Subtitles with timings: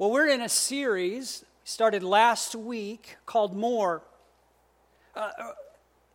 [0.00, 4.00] Well, we're in a series started last week called More.
[5.14, 5.30] Uh,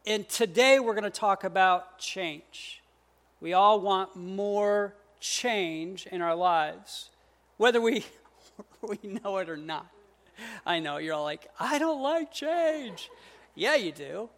[0.08, 2.82] and today we're going to talk about change.
[3.40, 7.12] We all want more change in our lives,
[7.58, 8.04] whether we,
[8.82, 9.86] we know it or not.
[10.66, 13.12] I know, you're all like, I don't like change.
[13.54, 14.30] Yeah, you do.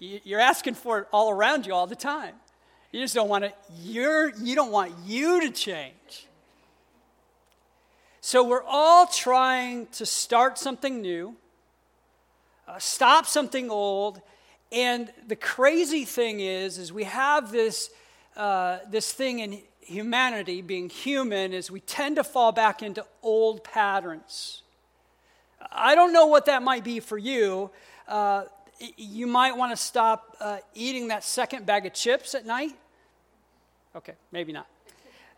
[0.00, 2.34] You're asking for it all around you all the time.
[2.90, 3.54] You just don't want it,
[3.84, 6.26] you're, you don't want you to change.
[8.22, 11.36] So we're all trying to start something new,
[12.68, 14.20] uh, stop something old,
[14.70, 17.88] and the crazy thing is, is we have this,
[18.36, 23.64] uh, this thing in humanity, being human, is we tend to fall back into old
[23.64, 24.62] patterns.
[25.72, 27.70] I don't know what that might be for you.
[28.06, 28.44] Uh,
[28.98, 32.76] you might want to stop uh, eating that second bag of chips at night.
[33.96, 34.66] Okay, maybe not.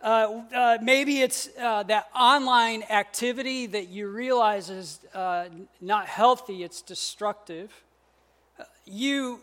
[0.03, 5.45] Uh, uh, maybe it's uh, that online activity that you realize is uh,
[5.81, 7.71] not healthy, it's destructive.
[8.59, 9.39] Uh, you,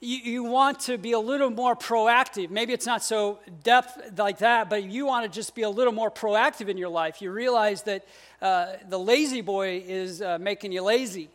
[0.00, 2.50] you, you want to be a little more proactive.
[2.50, 5.94] Maybe it's not so depth like that, but you want to just be a little
[5.94, 7.22] more proactive in your life.
[7.22, 8.06] You realize that
[8.42, 11.30] uh, the La-Z-Boy is making you lazy,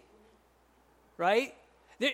[1.18, 1.56] right?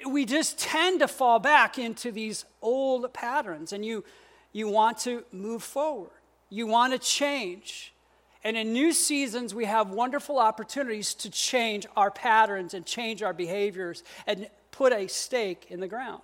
[0.08, 4.06] We just tend to fall back into these old patterns, and you,
[4.54, 6.12] you want to move forward.
[6.54, 7.96] You want to change.
[8.44, 13.34] And in new seasons, we have wonderful opportunities to change our patterns and change our
[13.34, 16.22] behaviors and put a stake in the ground.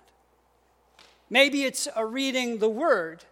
[1.30, 3.24] Maybe it's a reading the word.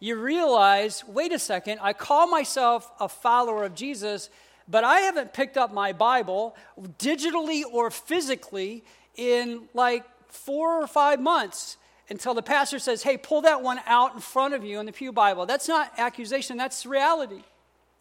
[0.00, 4.30] You realize, wait a second, I call myself a follower of Jesus,
[4.66, 6.56] but I haven't picked up my Bible
[6.98, 8.82] digitally or physically
[9.14, 11.76] in like four or five months
[12.08, 14.92] until the pastor says, hey, pull that one out in front of you in the
[14.92, 15.46] Pew Bible.
[15.46, 17.42] That's not accusation, that's reality.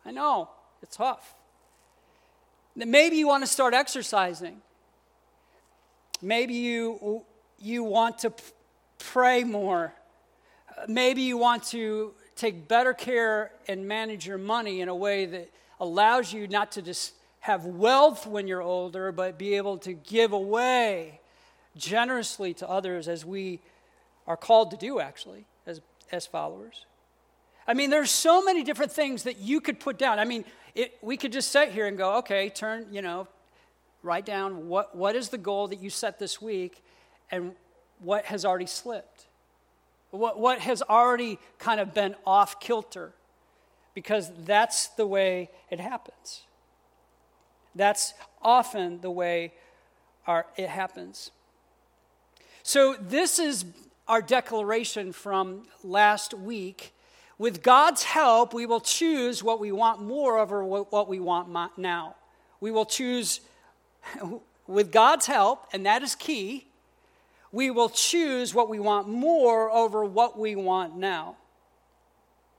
[0.06, 0.50] I know,
[0.82, 1.34] it's tough.
[2.76, 4.62] Maybe you want to start exercising.
[6.22, 7.24] Maybe you,
[7.58, 8.34] you want to
[9.00, 9.94] pray more.
[10.88, 15.50] Maybe you want to take better care and manage your money in a way that
[15.80, 20.34] allows you not to just have wealth when you're older, but be able to give
[20.34, 21.22] away
[21.78, 23.62] generously to others as we
[24.28, 25.82] are called to do, actually, as,
[26.12, 26.86] as followers.
[27.68, 30.20] I mean, there's so many different things that you could put down.
[30.20, 33.28] I mean, it, we could just sit here and go, okay, turn, you know,
[34.04, 36.84] write down what, what is the goal that you set this week
[37.32, 37.54] and
[38.00, 39.26] what has already slipped.
[40.12, 43.14] What, what has already kind of been off kilter.
[43.94, 46.44] Because that's the way it happens.
[47.74, 49.54] That's often the way
[50.28, 51.32] our, it happens.
[52.64, 53.66] So, this is
[54.08, 56.94] our declaration from last week.
[57.38, 62.16] With God's help, we will choose what we want more over what we want now.
[62.60, 63.42] We will choose,
[64.68, 66.68] with God's help, and that is key,
[67.52, 71.38] we will choose what we want more over what we want now.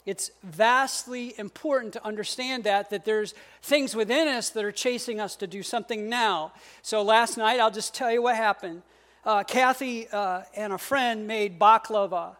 [0.07, 5.35] It's vastly important to understand that that there's things within us that are chasing us
[5.37, 6.53] to do something now.
[6.83, 8.83] So last night, I'll just tell you what happened.
[9.27, 12.37] Uh, Kathy uh, and a friend made baklava.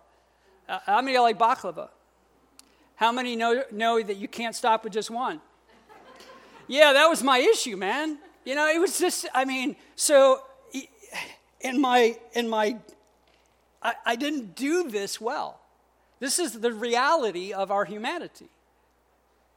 [0.69, 1.89] Uh, how many like baklava?
[2.95, 5.41] How many know, know that you can't stop with just one?
[6.69, 8.19] yeah, that was my issue, man.
[8.45, 10.43] You know, it was just, I mean, so
[11.61, 12.77] in my, in my,
[13.83, 15.59] I, I didn't do this well.
[16.21, 18.49] This is the reality of our humanity.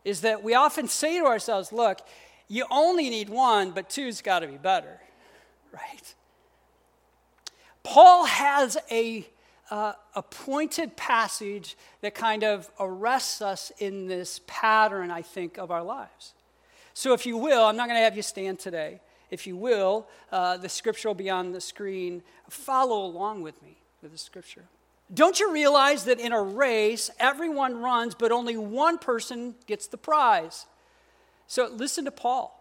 [0.03, 2.00] Is that we often say to ourselves, look,
[2.47, 5.00] you only need one, but two's got to be better,
[5.72, 6.16] right?
[7.89, 9.25] Paul has a
[9.72, 9.94] uh,
[10.95, 16.35] passage that kind of arrests us in this pattern, I think, of our lives.
[16.94, 19.01] So, if you will, I'm not going to have you stand today.
[19.31, 22.22] If you will, uh, the scripture will be on the screen.
[22.47, 24.66] Follow along with me with the scripture.
[25.11, 29.97] Don't you realize that in a race, everyone runs, but only one person gets the
[29.97, 30.67] prize?
[31.47, 32.55] So listen to Paul.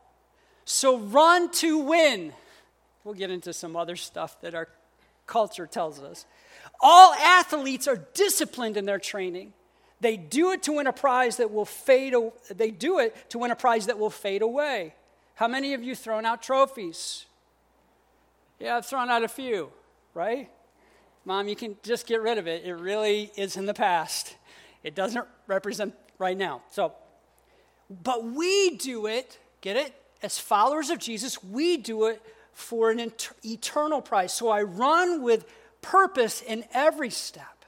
[0.65, 2.32] So run to win.
[3.05, 4.69] We'll get into some other stuff that our
[5.29, 6.27] culture tells us.
[6.81, 9.53] All athletes are disciplined in their training.
[10.01, 12.15] They do it to win a prize that will fade.
[12.51, 14.95] They do it to win a prize that will fade away.
[15.35, 17.27] How many of you thrown out trophies?
[18.59, 19.71] Yeah, I've thrown out a few,
[20.15, 20.51] right?
[21.25, 22.65] Mom, you can just get rid of it.
[22.65, 24.37] It really is in the past.
[24.83, 26.63] It doesn't represent right now.
[26.71, 26.93] So,
[27.91, 29.95] but we do it, get it?
[30.23, 32.23] As followers of Jesus, we do it
[32.58, 33.12] for an
[33.44, 34.32] eternal prize.
[34.32, 35.46] So I run with
[35.81, 37.64] purpose in every step.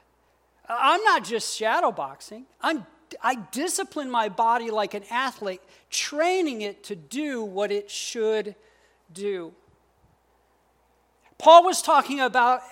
[0.68, 2.84] I'm not just shadow boxing, I'm
[3.22, 5.60] I discipline my body like an athlete,
[5.90, 8.54] training it to do what it should
[9.12, 9.52] do.
[11.38, 12.62] Paul was talking about,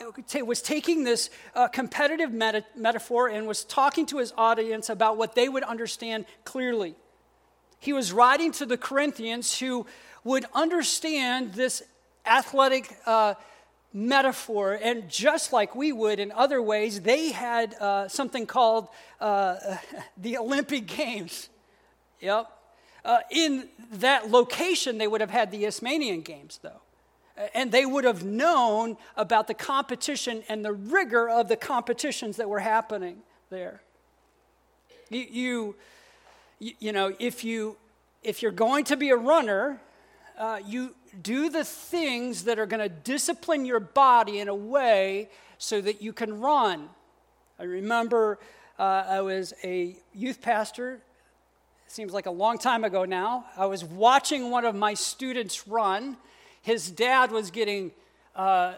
[0.47, 5.35] was taking this uh, competitive meta- metaphor and was talking to his audience about what
[5.35, 6.95] they would understand clearly.
[7.81, 9.87] He was writing to the Corinthians who
[10.23, 11.83] would understand this
[12.29, 13.35] athletic uh,
[13.93, 18.89] metaphor, and just like we would in other ways, they had uh, something called
[19.21, 19.77] uh,
[20.17, 21.49] the Olympic Games.
[22.21, 22.51] Yep.
[23.05, 26.81] Uh, in that location, they would have had the Isthmian Games, though
[27.55, 32.49] and they would have known about the competition and the rigor of the competitions that
[32.49, 33.19] were happening
[33.51, 33.81] there.
[35.09, 35.75] You,
[36.59, 37.77] you, you know, if, you,
[38.23, 39.81] if you're going to be a runner,
[40.37, 45.29] uh, you do the things that are going to discipline your body in a way
[45.59, 46.89] so that you can run.
[47.59, 48.39] I remember
[48.79, 51.01] uh, I was a youth pastor,
[51.87, 53.47] seems like a long time ago now.
[53.57, 56.17] I was watching one of my students run
[56.69, 57.93] his dad was getting
[58.37, 58.75] uh,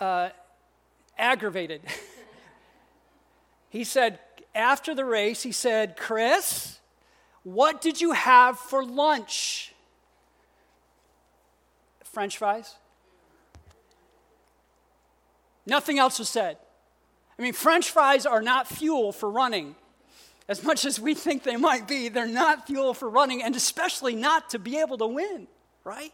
[0.00, 0.28] uh,
[1.18, 1.80] aggravated.
[3.68, 4.20] he said,
[4.54, 6.78] after the race, he said, Chris,
[7.42, 9.73] what did you have for lunch?
[12.14, 12.74] French fries?
[15.66, 16.56] Nothing else was said.
[17.38, 19.74] I mean, French fries are not fuel for running.
[20.48, 24.14] As much as we think they might be, they're not fuel for running, and especially
[24.14, 25.48] not to be able to win,
[25.82, 26.12] right?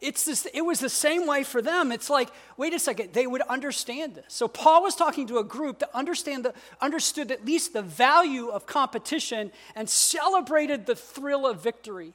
[0.00, 1.92] it's this, it was the same way for them.
[1.92, 4.24] It's like, wait a second, they would understand this.
[4.28, 8.48] So Paul was talking to a group that understand the, understood at least the value
[8.48, 12.14] of competition and celebrated the thrill of victory.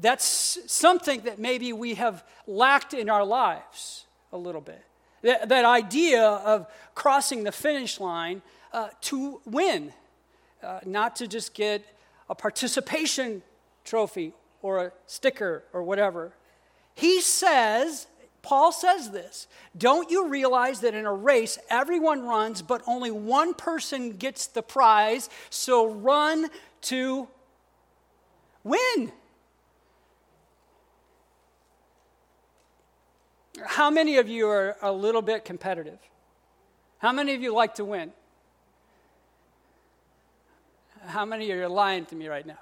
[0.00, 4.84] That's something that maybe we have lacked in our lives a little bit.
[5.22, 9.92] That, that idea of crossing the finish line uh, to win,
[10.62, 11.84] uh, not to just get
[12.28, 13.42] a participation
[13.84, 14.32] trophy
[14.62, 16.32] or a sticker or whatever.
[16.94, 18.06] He says,
[18.42, 23.54] Paul says this Don't you realize that in a race, everyone runs, but only one
[23.54, 25.28] person gets the prize?
[25.50, 26.48] So run
[26.82, 27.28] to
[28.62, 29.12] win.
[33.64, 35.98] How many of you are a little bit competitive?
[36.98, 38.12] How many of you like to win?
[41.06, 42.58] How many of you are lying to me right now?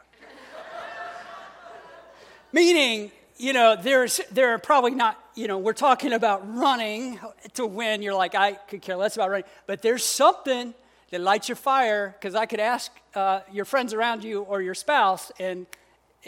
[2.52, 7.18] Meaning, you know, there's, there are probably not, you know, we're talking about running
[7.54, 8.02] to win.
[8.02, 9.48] You're like, I could care less about running.
[9.66, 10.74] But there's something
[11.10, 14.74] that lights your fire, because I could ask uh, your friends around you or your
[14.74, 15.66] spouse, and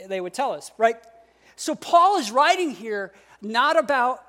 [0.09, 0.97] they would tell us, right?
[1.55, 4.26] So Paul is writing here not about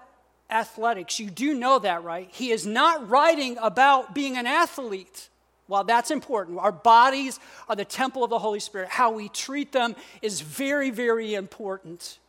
[0.49, 1.19] athletics.
[1.19, 2.29] You do know that, right?
[2.31, 5.29] He is not writing about being an athlete.
[5.67, 8.87] While that's important, our bodies are the temple of the Holy Spirit.
[8.87, 12.19] How we treat them is very, very important.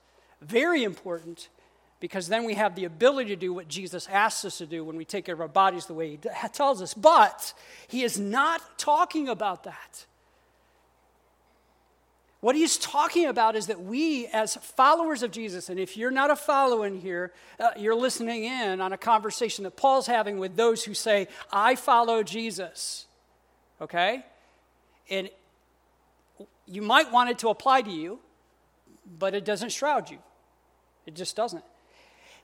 [0.40, 1.48] Very important
[2.00, 4.96] because then we have the ability to do what Jesus asks us to do when
[4.96, 6.18] we take care of our bodies the way He
[6.52, 6.94] tells us.
[6.94, 7.52] But
[7.86, 10.06] He is not talking about that.
[12.40, 16.30] What he's talking about is that we, as followers of Jesus, and if you're not
[16.30, 20.54] a follower in here, uh, you're listening in on a conversation that Paul's having with
[20.54, 23.08] those who say, I follow Jesus
[23.80, 24.24] okay?
[25.10, 25.30] And
[26.66, 28.20] you might want it to apply to you,
[29.18, 30.18] but it doesn't shroud you.
[31.06, 31.64] It just doesn't.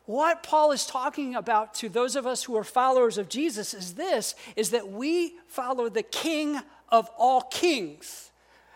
[0.07, 3.95] What Paul is talking about to those of us who are followers of Jesus is
[3.95, 8.31] this is that we follow the king of all kings,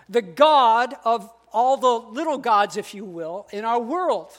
[0.08, 4.36] the God of all the little gods, if you will, in our world.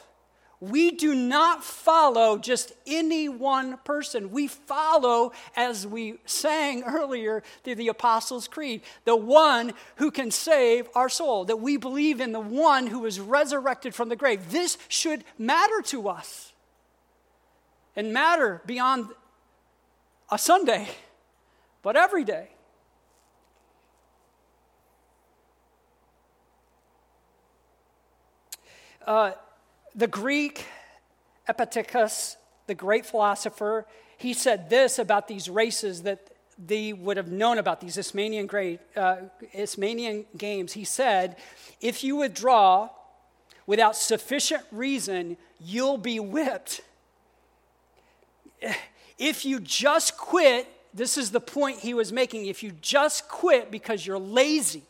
[0.61, 4.31] We do not follow just any one person.
[4.31, 10.89] We follow, as we sang earlier through the Apostles' Creed, the one who can save
[10.95, 14.51] our soul, that we believe in the one who was resurrected from the grave.
[14.51, 16.51] This should matter to us
[17.95, 19.07] and matter beyond
[20.29, 20.89] a Sunday,
[21.81, 22.49] but every day.
[29.09, 29.31] Uh,
[29.95, 30.67] the Greek
[31.47, 32.37] Epictetus,
[32.67, 33.87] the great philosopher,
[34.19, 36.29] he said this about these races that
[36.63, 39.15] they would have known about, these Isthmian, great, uh,
[39.51, 40.73] Isthmian games.
[40.73, 41.37] He said,
[41.81, 42.89] if you withdraw
[43.65, 46.81] without sufficient reason, you'll be whipped.
[49.17, 52.45] If you just quit, this is the point he was making.
[52.45, 54.83] If you just quit because you're lazy,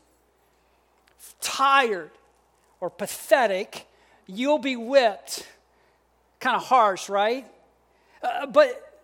[1.39, 2.11] tired,
[2.81, 3.85] or pathetic,
[4.29, 5.47] you'll be whipped.
[6.39, 7.45] Kind of harsh, right?
[8.21, 9.01] Uh, but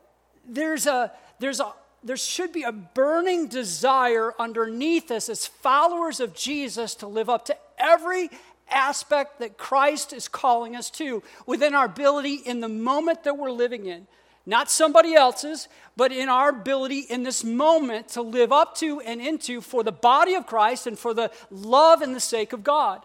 [0.47, 6.35] there's a, there's a, there should be a burning desire underneath us as followers of
[6.35, 8.29] Jesus to live up to every
[8.69, 13.51] aspect that Christ is calling us to within our ability in the moment that we're
[13.51, 14.07] living in.
[14.45, 15.67] Not somebody else's,
[15.97, 19.91] but in our ability in this moment to live up to and into for the
[19.91, 23.03] body of Christ and for the love and the sake of God.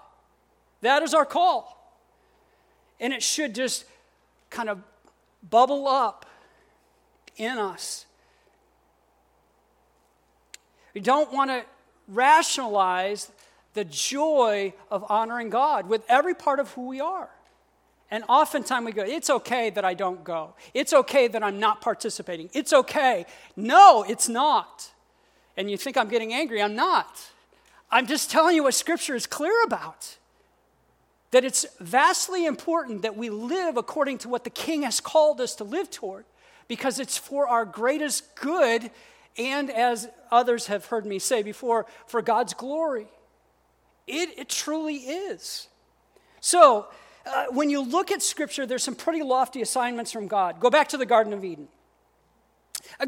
[0.83, 1.80] That is our call.
[3.01, 3.85] And it should just
[4.51, 4.81] kind of
[5.49, 6.27] bubble up
[7.37, 8.05] in us.
[10.95, 11.65] We don't want to
[12.09, 13.33] rationalize
[13.75, 17.31] the joy of honoring God with every part of who we are.
[18.11, 20.55] And oftentimes we go, it's okay that I don't go.
[20.75, 22.51] It's okay that I'm not participating.
[22.53, 23.25] It's okay.
[23.55, 24.91] No, it's not.
[25.57, 26.61] And you think I'm getting angry.
[26.61, 27.31] I'm not.
[27.89, 30.17] I'm just telling you what Scripture is clear about.
[31.31, 35.55] That it's vastly important that we live according to what the King has called us
[35.57, 36.25] to live toward
[36.67, 38.91] because it's for our greatest good
[39.39, 43.07] and, as others have heard me say before, for God's glory.
[44.07, 45.69] It, it truly is.
[46.41, 46.89] So,
[47.27, 50.59] uh, when you look at Scripture, there's some pretty lofty assignments from God.
[50.59, 51.69] Go back to the Garden of Eden.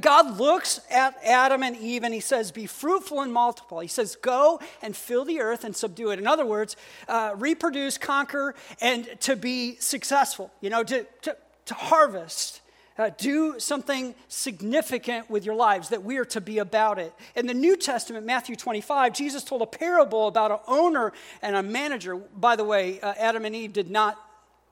[0.01, 3.83] God looks at Adam and Eve and he says, Be fruitful and multiply.
[3.83, 6.19] He says, Go and fill the earth and subdue it.
[6.19, 6.77] In other words,
[7.09, 11.37] uh, reproduce, conquer, and to be successful, you know, to, to,
[11.67, 12.63] to harvest
[12.99, 17.13] uh, do something significant with your lives, that we are to be about it.
[17.35, 21.63] In the New Testament, Matthew 25, Jesus told a parable about an owner and a
[21.63, 22.17] manager.
[22.17, 24.19] By the way, uh, Adam and Eve did not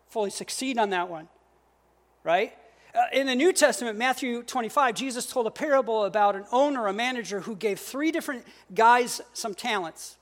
[0.09, 1.29] fully succeed on that one,
[2.25, 2.53] right?
[2.93, 6.93] Uh, in the New Testament, Matthew 25, Jesus told a parable about an owner, a
[6.93, 8.45] manager who gave three different
[8.75, 10.17] guys some talents.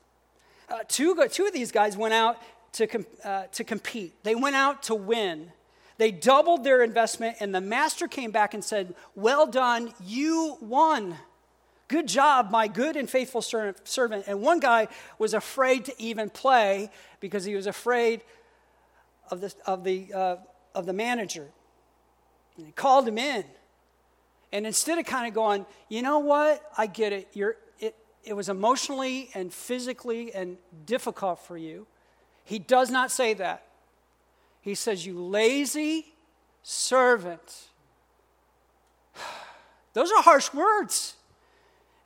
[0.68, 2.36] Uh, two, two of these guys went out
[2.72, 5.50] to, com- uh, to compete, they went out to win.
[5.96, 11.16] They doubled their investment, and the master came back and said, Well done, you won.
[11.88, 14.24] Good job, my good and faithful servant.
[14.26, 18.20] And one guy was afraid to even play because he was afraid
[19.30, 20.36] of the, of the, uh,
[20.74, 21.48] of the manager.
[22.58, 23.44] And he called him in.
[24.52, 27.28] And instead of kind of going, you know what, I get it.
[27.32, 31.86] You're, it, it was emotionally and physically and difficult for you.
[32.44, 33.64] He does not say that.
[34.60, 36.06] He says, You lazy
[36.62, 37.68] servant.
[39.92, 41.14] Those are harsh words.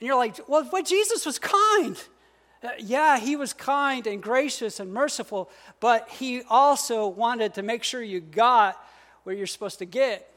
[0.00, 1.96] And you're like, Well, but Jesus was kind.
[2.62, 7.82] Uh, yeah, he was kind and gracious and merciful, but he also wanted to make
[7.82, 8.80] sure you got
[9.24, 10.31] where you're supposed to get.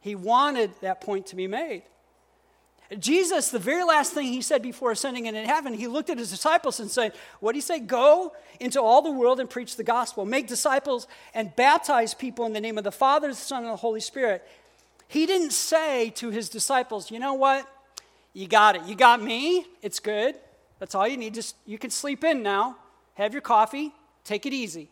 [0.00, 1.82] He wanted that point to be made.
[2.98, 6.30] Jesus, the very last thing he said before ascending into heaven, he looked at his
[6.30, 7.78] disciples and said, What did he say?
[7.78, 10.24] Go into all the world and preach the gospel.
[10.24, 13.76] Make disciples and baptize people in the name of the Father, the Son, and the
[13.76, 14.46] Holy Spirit.
[15.06, 17.68] He didn't say to his disciples, You know what?
[18.32, 18.82] You got it.
[18.86, 19.66] You got me.
[19.82, 20.34] It's good.
[20.80, 21.34] That's all you need.
[21.34, 22.76] Just you can sleep in now.
[23.14, 23.92] Have your coffee.
[24.24, 24.88] Take it easy.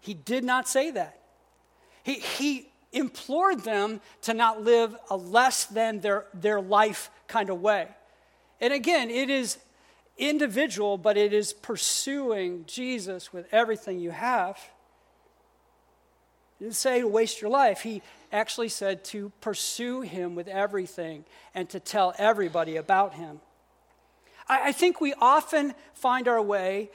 [0.00, 1.18] He did not say that.
[2.02, 7.60] He, he implored them to not live a less than their, their life kind of
[7.60, 7.88] way.
[8.60, 9.58] And again, it is
[10.18, 14.58] individual, but it is pursuing Jesus with everything you have.
[16.58, 17.80] He didn't say to waste your life.
[17.80, 23.40] He actually said to pursue him with everything and to tell everybody about him.
[24.46, 26.90] I, I think we often find our way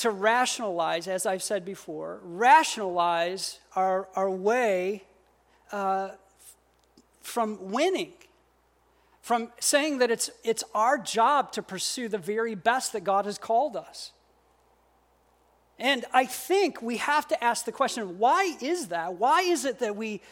[0.00, 5.04] to rationalize, as I've said before, rationalize our, our way
[5.72, 6.10] uh,
[7.20, 8.12] from winning,
[9.20, 13.36] from saying that it's, it's our job to pursue the very best that God has
[13.36, 14.12] called us.
[15.78, 19.14] And I think we have to ask the question why is that?
[19.14, 20.22] Why is it that we,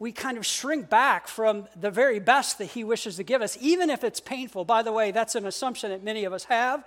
[0.00, 3.56] we kind of shrink back from the very best that He wishes to give us,
[3.60, 4.64] even if it's painful?
[4.64, 6.84] By the way, that's an assumption that many of us have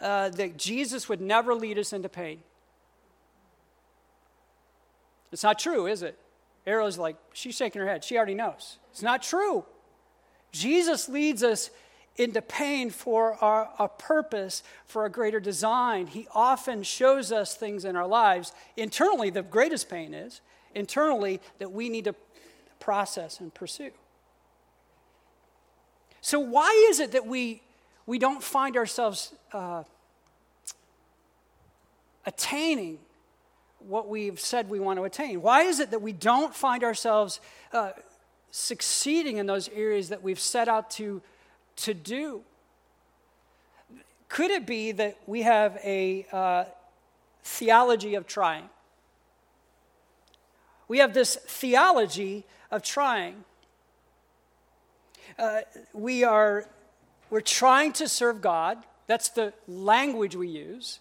[0.00, 2.40] uh, that Jesus would never lead us into pain.
[5.32, 6.18] It's not true, is it?
[6.66, 8.04] Arrow's like, she's shaking her head.
[8.04, 8.78] She already knows.
[8.90, 9.64] It's not true.
[10.52, 11.70] Jesus leads us
[12.16, 16.08] into pain for our, a purpose, for a greater design.
[16.08, 18.52] He often shows us things in our lives.
[18.76, 20.40] Internally, the greatest pain is
[20.74, 22.14] internally that we need to
[22.80, 23.90] process and pursue.
[26.20, 27.62] So, why is it that we
[28.08, 29.82] we don't find ourselves uh,
[32.24, 32.98] attaining
[33.80, 35.42] what we've said we want to attain?
[35.42, 37.38] Why is it that we don't find ourselves
[37.70, 37.90] uh,
[38.50, 41.20] succeeding in those areas that we've set out to,
[41.76, 42.40] to do?
[44.30, 46.64] Could it be that we have a uh,
[47.44, 48.70] theology of trying?
[50.88, 53.44] We have this theology of trying.
[55.38, 55.60] Uh,
[55.92, 56.64] we are,
[57.30, 58.78] we're trying to serve God.
[59.06, 61.00] That's the language we use.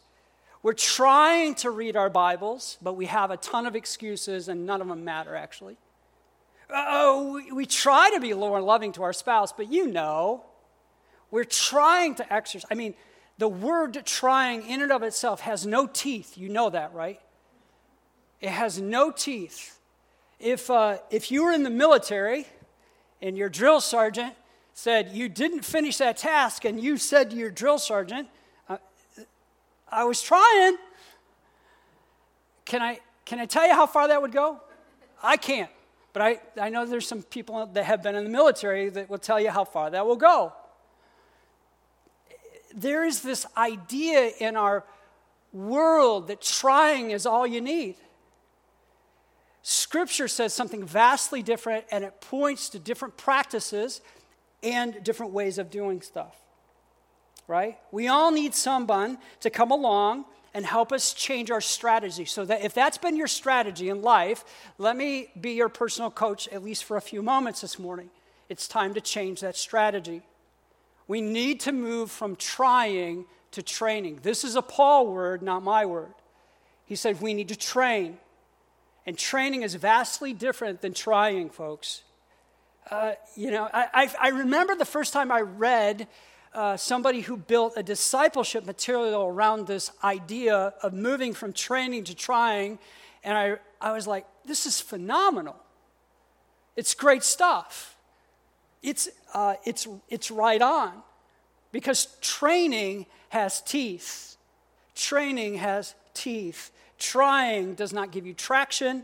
[0.63, 4.81] We're trying to read our Bibles, but we have a ton of excuses and none
[4.81, 5.77] of them matter actually.
[6.69, 10.46] Oh, we, we try to be more loving to our spouse, but you know,
[11.31, 12.67] we're trying to exercise.
[12.69, 12.96] I mean,
[13.38, 16.38] the word trying in and of itself has no teeth.
[16.38, 17.22] You know that, right?
[18.41, 19.79] It has no teeth.
[20.39, 22.46] If, uh, if you were in the military
[23.22, 24.34] and your drill sergeant
[24.77, 28.27] said you didn't finish that task and you said to your drill sergeant,
[28.69, 28.77] uh,
[29.89, 30.77] I was trying,
[32.63, 34.62] can I, can I tell you how far that would go?
[35.24, 35.72] I can't.
[36.13, 39.17] But I, I know there's some people that have been in the military that will
[39.17, 40.53] tell you how far that will go.
[42.75, 44.86] There is this idea in our
[45.53, 47.96] world that trying is all you need.
[49.63, 54.01] Scripture says something vastly different, and it points to different practices
[54.63, 56.35] and different ways of doing stuff.
[57.47, 57.77] Right?
[57.91, 62.25] We all need someone to come along and help us change our strategy.
[62.25, 64.43] So that if that's been your strategy in life,
[64.77, 68.09] let me be your personal coach at least for a few moments this morning.
[68.49, 70.23] It's time to change that strategy.
[71.07, 74.19] We need to move from trying to training.
[74.23, 76.13] This is a Paul word, not my word.
[76.85, 78.17] He said we need to train.
[79.05, 82.03] And training is vastly different than trying, folks.
[82.89, 86.08] Uh, you know, I, I, I, remember the first time I read
[86.53, 92.15] uh, somebody who built a discipleship material around this idea of moving from training to
[92.15, 92.79] trying,
[93.25, 95.58] and I, I was like, this is phenomenal.
[96.77, 97.98] It's great stuff.
[98.82, 100.94] It's, uh, it's, it's right on
[101.74, 104.38] because training has teeth.
[104.96, 106.72] Training has teeth.
[107.00, 109.03] Trying does not give you traction,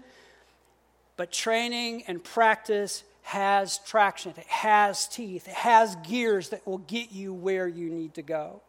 [1.18, 7.12] but training and practice has traction, it has teeth, it has gears that will get
[7.12, 8.62] you where you need to go.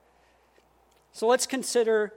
[1.12, 2.12] So let's consider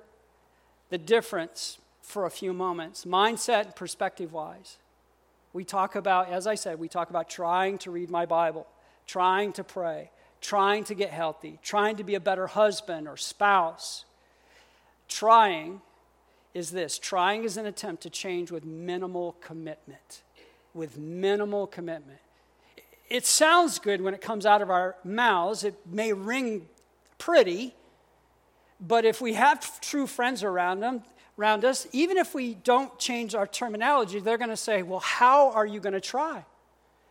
[0.89, 4.77] the difference for a few moments, mindset and perspective wise.
[5.53, 8.67] We talk about, as I said, we talk about trying to read my Bible,
[9.05, 14.05] trying to pray, trying to get healthy, trying to be a better husband or spouse.
[15.07, 15.81] Trying
[16.53, 20.23] is this trying is an attempt to change with minimal commitment.
[20.73, 22.19] With minimal commitment.
[23.09, 26.67] It sounds good when it comes out of our mouths, it may ring
[27.17, 27.73] pretty,
[28.79, 31.03] but if we have true friends around them,
[31.39, 35.51] around us, even if we don't change our terminology, they're going to say, Well, how
[35.51, 36.45] are you going to try?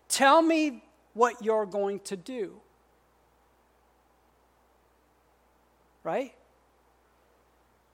[0.09, 2.61] Tell me what you're going to do.
[6.05, 6.35] Right?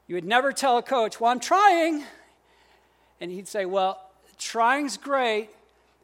[0.06, 2.04] You would never tell a coach, Well, I'm trying.
[3.20, 4.00] And he'd say, Well,
[4.38, 5.50] trying's great,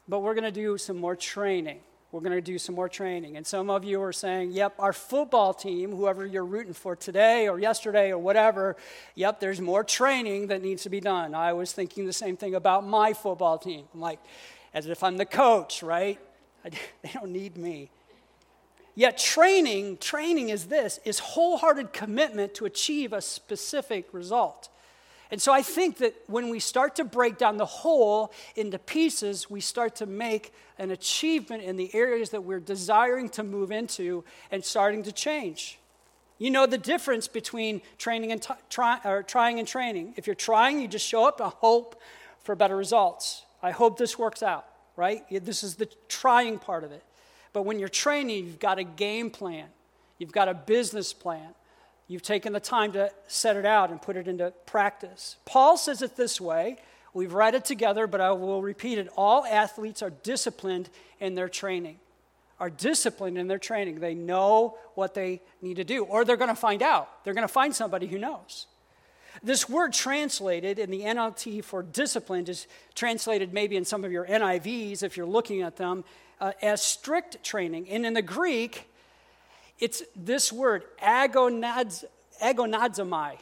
[0.09, 1.81] but we're going to do some more training.
[2.11, 3.37] We're going to do some more training.
[3.37, 7.49] And some of you are saying, Yep, our football team, whoever you're rooting for today
[7.49, 8.77] or yesterday or whatever,
[9.15, 11.35] yep, there's more training that needs to be done.
[11.35, 13.85] I was thinking the same thing about my football team.
[13.93, 14.21] I'm like,
[14.73, 16.19] as if I'm the coach, right?
[16.65, 16.71] I,
[17.03, 17.91] they don't need me.
[18.95, 24.71] Yet training, training is this, is wholehearted commitment to achieve a specific result.
[25.31, 29.51] And so I think that when we start to break down the whole into pieces,
[29.51, 34.25] we start to make an achievement in the areas that we're desiring to move into
[34.51, 35.79] and starting to change.
[36.39, 40.15] You know the difference between training and t- try, or trying and training.
[40.17, 42.01] If you're trying, you just show up and hope
[42.43, 43.45] for better results.
[43.63, 45.25] I hope this works out, right?
[45.31, 47.03] This is the trying part of it.
[47.53, 49.67] But when you're training, you've got a game plan,
[50.17, 51.55] you've got a business plan.
[52.09, 55.37] You've taken the time to set it out and put it into practice.
[55.45, 56.79] Paul says it this way.
[57.13, 59.09] We've read it together, but I will repeat it.
[59.15, 60.89] All athletes are disciplined
[61.21, 61.99] in their training.
[62.59, 64.01] Are disciplined in their training.
[64.01, 67.25] They know what they need to do, or they're going to find out.
[67.25, 68.67] They're going to find somebody who knows.
[69.43, 74.27] This word translated in the NLT for disciplined is translated maybe in some of your
[74.27, 76.05] NIVs if you're looking at them
[76.41, 77.89] uh, as strict training.
[77.89, 78.91] And in the Greek,
[79.79, 82.05] it's this word, agonadz,
[82.43, 83.37] agonadzomai.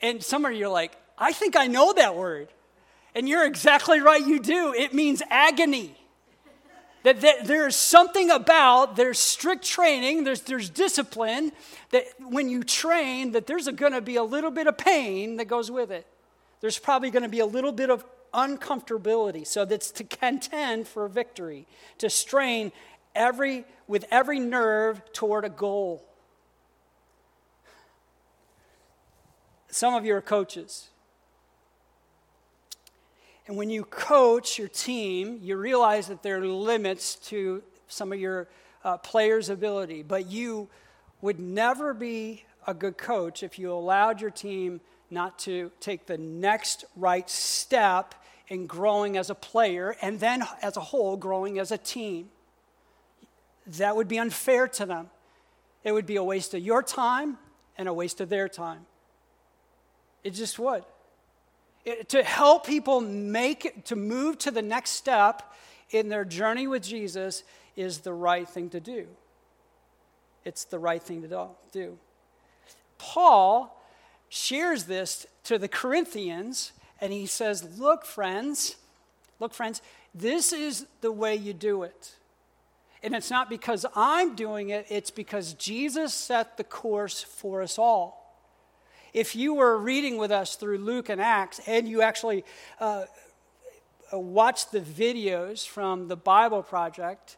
[0.00, 2.48] And some of you are like, I think I know that word.
[3.14, 4.74] And you're exactly right, you do.
[4.74, 5.96] It means agony.
[7.02, 11.52] That, that there's something about, there's strict training, there's, there's discipline,
[11.92, 15.44] that when you train, that there's going to be a little bit of pain that
[15.44, 16.04] goes with it.
[16.60, 18.04] There's probably going to be a little bit of
[18.34, 19.46] uncomfortability.
[19.46, 21.66] So that's to contend for victory,
[21.98, 22.72] to strain
[23.16, 26.04] every, with every nerve toward a goal.
[29.68, 30.88] Some of you are coaches.
[33.46, 38.18] And when you coach your team, you realize that there are limits to some of
[38.18, 38.48] your
[38.84, 40.68] uh, players' ability, but you
[41.20, 46.18] would never be a good coach if you allowed your team not to take the
[46.18, 48.14] next right step
[48.48, 52.28] in growing as a player and then as a whole growing as a team.
[53.66, 55.10] That would be unfair to them.
[55.84, 57.38] It would be a waste of your time
[57.76, 58.86] and a waste of their time.
[60.24, 60.84] It just would.
[61.84, 65.54] It, to help people make to move to the next step
[65.90, 67.44] in their journey with Jesus
[67.76, 69.06] is the right thing to do.
[70.44, 71.98] It's the right thing to do.
[72.98, 73.80] Paul
[74.28, 78.76] shares this to the Corinthians and he says, Look, friends,
[79.38, 79.82] look, friends,
[80.14, 82.16] this is the way you do it.
[83.06, 87.78] And it's not because I'm doing it, it's because Jesus set the course for us
[87.78, 88.36] all.
[89.14, 92.44] If you were reading with us through Luke and Acts and you actually
[92.80, 93.04] uh,
[94.12, 97.36] uh watched the videos from the Bible Project,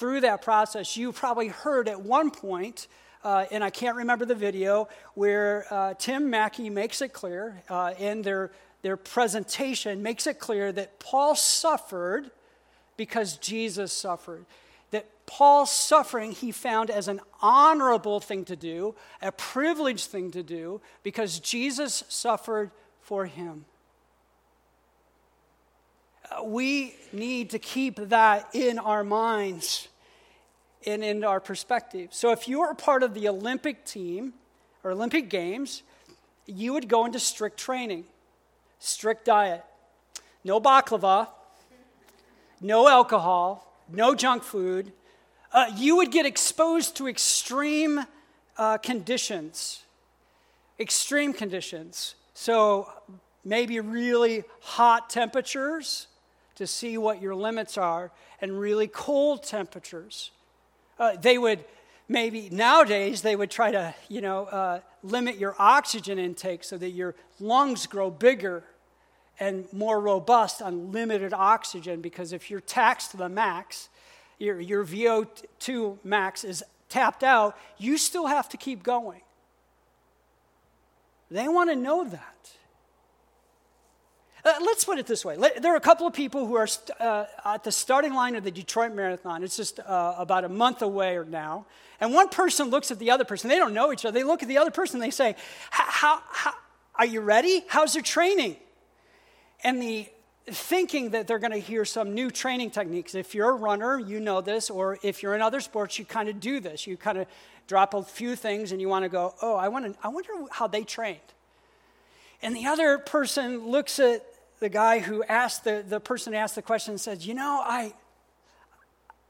[0.00, 2.88] through that process, you probably heard at one point
[3.22, 7.94] uh, and I can't remember the video, where uh, Tim Mackie makes it clear uh,
[8.00, 8.50] in their,
[8.82, 12.32] their presentation, makes it clear that Paul suffered
[12.96, 14.44] because Jesus suffered.
[15.26, 20.80] Paul's suffering he found as an honorable thing to do, a privileged thing to do,
[21.02, 23.64] because Jesus suffered for him.
[26.30, 29.88] Uh, we need to keep that in our minds
[30.86, 32.08] and in our perspective.
[32.12, 34.34] So if you are part of the Olympic team
[34.82, 35.82] or Olympic Games,
[36.46, 38.04] you would go into strict training,
[38.78, 39.64] strict diet.
[40.44, 41.28] No baklava,
[42.60, 44.92] no alcohol, no junk food.
[45.54, 48.04] Uh, you would get exposed to extreme
[48.58, 49.84] uh, conditions,
[50.78, 52.16] extreme conditions.
[52.34, 52.92] So
[53.42, 56.08] maybe really hot temperatures
[56.56, 58.10] to see what your limits are,
[58.42, 60.30] and really cold temperatures
[60.98, 61.64] uh, they would
[62.08, 66.90] maybe nowadays they would try to you know uh, limit your oxygen intake so that
[66.90, 68.64] your lungs grow bigger
[69.40, 73.88] and more robust on limited oxygen because if you're taxed to the max
[74.38, 79.20] your, your vo2 max is tapped out you still have to keep going
[81.30, 82.34] they want to know that
[84.44, 85.38] uh, let's put it this way.
[85.58, 88.44] There are a couple of people who are st- uh, at the starting line of
[88.44, 89.42] the Detroit Marathon.
[89.42, 91.64] It's just uh, about a month away or now.
[91.98, 93.48] And one person looks at the other person.
[93.48, 94.18] They don't know each other.
[94.18, 95.34] They look at the other person and they say,
[95.70, 96.52] how, how,
[96.96, 97.64] Are you ready?
[97.68, 98.56] How's your training?
[99.62, 100.08] And the
[100.46, 103.14] thinking that they're going to hear some new training techniques.
[103.14, 106.28] If you're a runner, you know this, or if you're in other sports, you kind
[106.28, 106.86] of do this.
[106.86, 107.26] You kind of
[107.66, 110.30] drop a few things and you want to go, oh, I, want to, I wonder
[110.50, 111.18] how they trained.
[112.42, 114.22] And the other person looks at
[114.60, 117.94] the guy who asked the, the person asked the question and says, You know, I,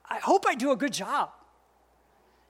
[0.08, 1.30] I hope I do a good job.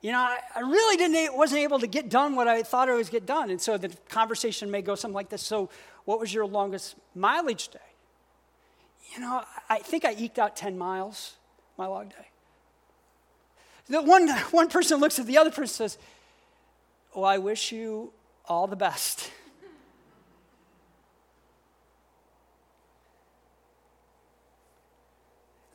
[0.00, 2.94] You know, I, I really didn't, wasn't able to get done what I thought I
[2.94, 3.50] was get done.
[3.50, 5.70] And so the conversation may go something like this So,
[6.04, 7.78] what was your longest mileage day?
[9.12, 11.34] You know, I think I eked out 10 miles
[11.76, 12.28] my log day.
[13.88, 15.98] The one, one person looks at the other person and says,
[17.14, 18.12] Well, I wish you
[18.46, 19.30] all the best.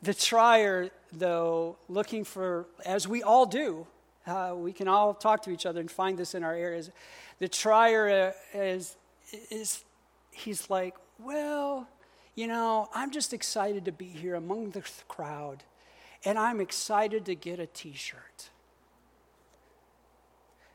[0.02, 3.86] The trier, though, looking for, as we all do,
[4.26, 6.90] uh, we can all talk to each other and find this in our areas.
[7.38, 8.96] The trier uh, is,
[9.50, 9.84] is,
[10.30, 11.86] he's like, well,
[12.34, 15.64] you know, I'm just excited to be here among the crowd,
[16.24, 18.50] and I'm excited to get a t shirt.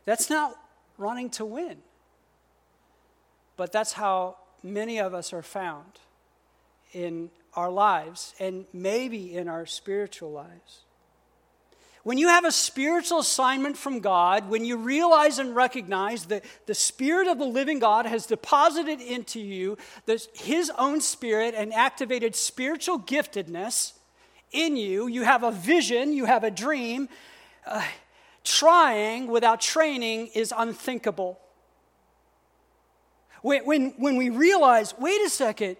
[0.05, 0.55] That's not
[0.97, 1.77] running to win,
[3.57, 5.99] but that's how many of us are found
[6.93, 10.84] in our lives and maybe in our spiritual lives.
[12.05, 16.75] When you have a spiritual assignment from God, when you realize and recognize that the
[16.75, 22.35] Spirit of the living God has deposited into you the, His own Spirit and activated
[22.35, 23.93] spiritual giftedness
[24.51, 27.09] in you, you have a vision, you have a dream.
[27.65, 27.83] Uh,
[28.43, 31.39] trying without training is unthinkable.
[33.41, 35.77] When, when, when we realize, wait a second,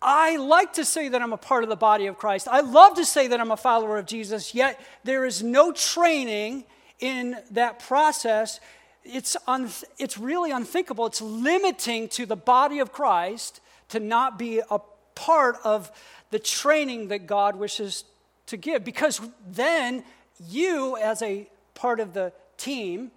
[0.00, 2.48] I like to say that I'm a part of the body of Christ.
[2.48, 6.64] I love to say that I'm a follower of Jesus, yet there is no training
[7.00, 8.60] in that process.
[9.04, 11.06] It's, un- it's really unthinkable.
[11.06, 14.80] It's limiting to the body of Christ to not be a
[15.14, 15.90] part of
[16.30, 18.04] the training that God wishes
[18.46, 18.84] to give.
[18.84, 20.04] Because then
[20.48, 23.10] you, as a part of the team,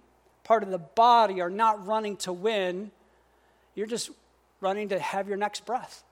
[0.44, 2.90] part of the body, are not running to win.
[3.74, 4.10] You're just
[4.60, 6.04] running to have your next breath.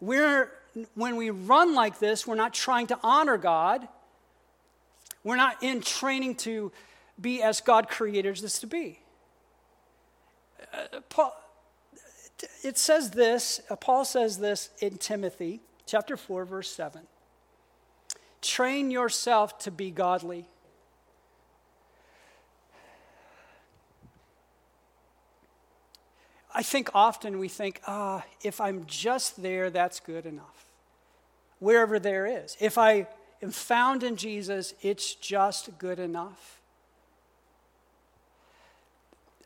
[0.00, 0.52] We're,
[0.94, 3.86] when we run like this, we're not trying to honor God.
[5.24, 6.72] We're not in training to
[7.20, 9.00] be as God created us to be.
[10.72, 11.36] Uh, Paul,
[12.62, 17.02] it says this, uh, Paul says this in Timothy chapter 4, verse 7.
[18.40, 20.46] Train yourself to be godly.
[26.58, 30.64] I think often we think, ah, if I'm just there, that's good enough.
[31.60, 32.56] Wherever there is.
[32.58, 33.06] If I
[33.40, 36.60] am found in Jesus, it's just good enough.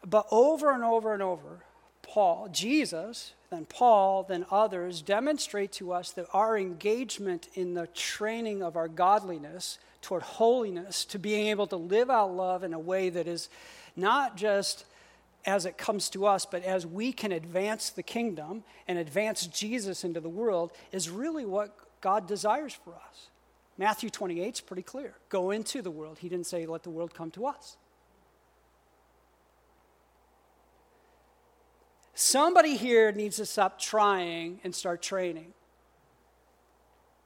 [0.06, 1.64] But over and over and over,
[2.00, 8.62] Paul, Jesus, then Paul, then others demonstrate to us that our engagement in the training
[8.62, 13.10] of our godliness toward holiness, to being able to live out love in a way
[13.10, 13.50] that is
[13.96, 14.86] not just
[15.44, 20.04] as it comes to us, but as we can advance the kingdom and advance Jesus
[20.04, 23.30] into the world, is really what God desires for us.
[23.78, 25.14] Matthew 28 is pretty clear.
[25.28, 26.18] Go into the world.
[26.18, 27.76] He didn't say, let the world come to us.
[32.14, 35.54] Somebody here needs to stop trying and start training.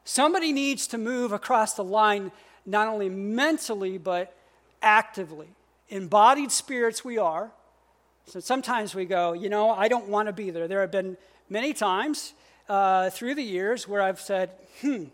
[0.05, 2.31] Somebody needs to move across the line,
[2.65, 4.35] not only mentally, but
[4.81, 5.49] actively.
[5.89, 7.51] Embodied spirits, we are.
[8.27, 10.67] So sometimes we go, you know, I don't want to be there.
[10.67, 11.17] There have been
[11.49, 12.35] many times
[12.69, 15.05] uh, through the years where I've said, hmm,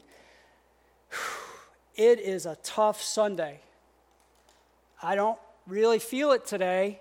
[1.94, 3.60] it is a tough Sunday.
[5.02, 7.00] I don't really feel it today.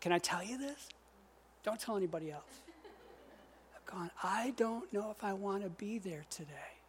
[0.00, 0.88] Can I tell you this?
[1.62, 2.62] Don't tell anybody else.
[3.76, 6.81] I've gone, I don't know if I want to be there today.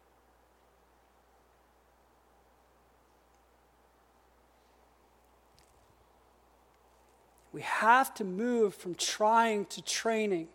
[7.54, 10.48] We have to move from trying to training.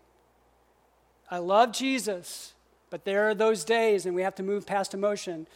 [1.31, 2.53] I love Jesus,
[2.89, 5.47] but there are those days, and we have to move past emotion.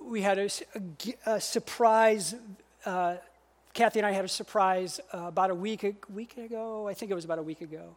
[0.00, 2.34] We had a, a, a surprise.
[2.84, 3.18] Uh,
[3.72, 6.88] Kathy and I had a surprise uh, about a week, a week ago.
[6.88, 7.94] I think it was about a week ago.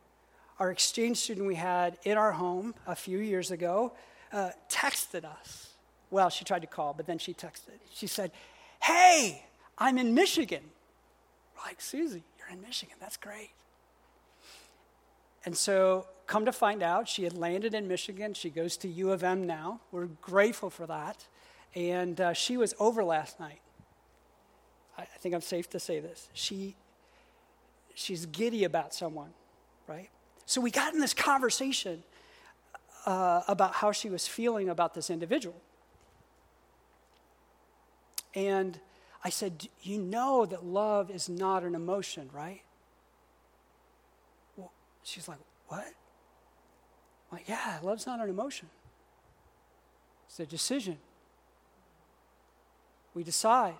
[0.59, 3.93] Our exchange student we had in our home a few years ago
[4.31, 5.71] uh, texted us.
[6.11, 7.79] Well, she tried to call, but then she texted.
[7.91, 8.29] She said,
[8.83, 9.43] Hey,
[9.79, 10.61] I'm in Michigan.
[11.55, 12.95] We're like, Susie, you're in Michigan.
[12.99, 13.51] That's great.
[15.45, 18.33] And so, come to find out, she had landed in Michigan.
[18.33, 19.79] She goes to U of M now.
[19.91, 21.25] We're grateful for that.
[21.75, 23.59] And uh, she was over last night.
[24.97, 26.29] I, I think I'm safe to say this.
[26.33, 26.75] She,
[27.93, 29.31] she's giddy about someone,
[29.87, 30.09] right?
[30.47, 32.03] So, we got in this conversation
[33.05, 35.61] uh, about how she was feeling about this individual.
[38.33, 38.79] And
[39.25, 42.61] I said, You know that love is not an emotion, right?
[44.55, 45.83] Well, she's like, What?
[47.31, 48.69] I'm like, yeah, love's not an emotion.
[50.27, 50.99] It's a decision.
[53.15, 53.73] We decide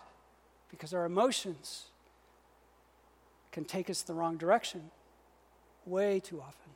[0.72, 1.86] because our emotions
[3.52, 4.90] can take us the wrong direction
[5.86, 6.72] way too often.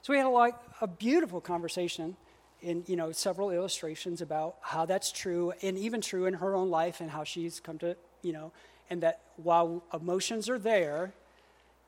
[0.00, 2.16] So we had a, like, a beautiful conversation
[2.64, 6.70] in you know several illustrations about how that's true and even true in her own
[6.70, 8.50] life and how she's come to you know
[8.90, 11.12] and that while emotions are there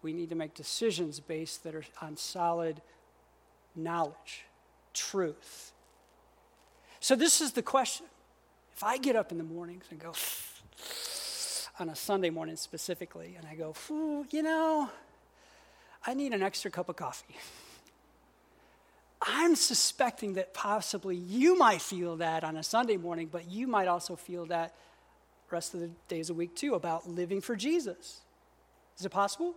[0.03, 2.81] we need to make decisions based that are on solid
[3.75, 4.45] knowledge
[4.95, 5.73] truth.
[7.01, 8.07] So this is the question.
[8.75, 10.13] If i get up in the mornings and go
[11.81, 13.75] on a sunday morning specifically and i go
[14.31, 14.91] you know
[16.07, 17.37] i need an extra cup of coffee
[19.21, 23.89] I'm suspecting that possibly you might feel that on a Sunday morning, but you might
[23.89, 24.75] also feel that
[25.51, 28.21] rest of the days of the week too about living for Jesus.
[28.99, 29.55] Is it possible?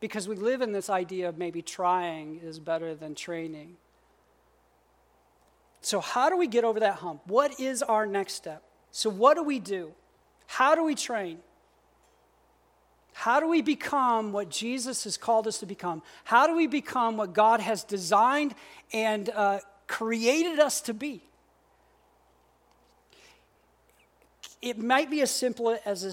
[0.00, 3.76] Because we live in this idea of maybe trying is better than training.
[5.82, 7.22] So, how do we get over that hump?
[7.26, 8.62] What is our next step?
[8.90, 9.92] So, what do we do?
[10.46, 11.38] How do we train?
[13.12, 16.02] How do we become what Jesus has called us to become?
[16.24, 18.54] How do we become what God has designed
[18.92, 21.22] and uh, created us to be?
[24.62, 26.12] It might be as simple as a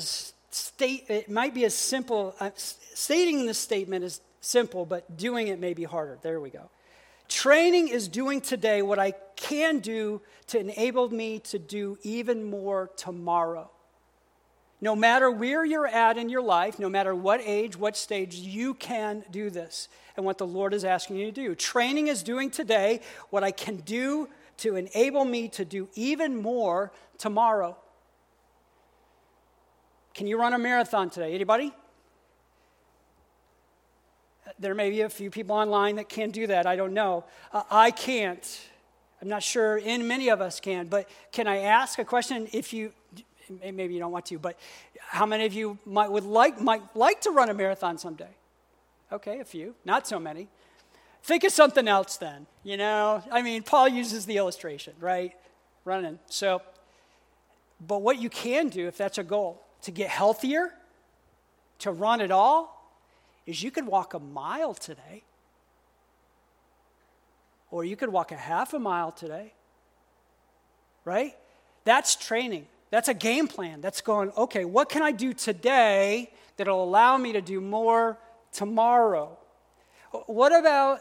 [0.53, 5.59] state, it might be as simple, uh, stating the statement is simple, but doing it
[5.59, 6.17] may be harder.
[6.21, 6.69] There we go.
[7.27, 12.89] Training is doing today what I can do to enable me to do even more
[12.95, 13.69] tomorrow.
[14.79, 18.75] No matter where you're at in your life, no matter what age, what stage, you
[18.75, 21.55] can do this and what the Lord is asking you to do.
[21.55, 26.91] Training is doing today what I can do to enable me to do even more
[27.17, 27.75] tomorrow.
[30.13, 31.33] Can you run a marathon today?
[31.33, 31.73] Anybody?
[34.59, 36.65] There may be a few people online that can do that.
[36.65, 37.25] I don't know.
[37.51, 38.61] Uh, I can't.
[39.21, 40.87] I'm not sure, in many of us can.
[40.87, 42.47] But can I ask a question?
[42.53, 42.93] If you,
[43.49, 44.57] maybe you don't want to, but
[44.99, 48.29] how many of you might would like might like to run a marathon someday?
[49.11, 50.47] Okay, a few, not so many.
[51.23, 52.47] Think of something else then.
[52.63, 55.33] You know, I mean, Paul uses the illustration, right?
[55.85, 56.19] Running.
[56.27, 56.61] So,
[57.85, 60.73] but what you can do if that's a goal to get healthier,
[61.79, 62.91] to run at all,
[63.45, 65.23] is you could walk a mile today.
[67.71, 69.53] Or you could walk a half a mile today.
[71.05, 71.35] Right?
[71.83, 72.67] That's training.
[72.89, 73.81] That's a game plan.
[73.81, 78.17] That's going, okay, what can I do today that'll allow me to do more
[78.51, 79.37] tomorrow?
[80.25, 80.99] What about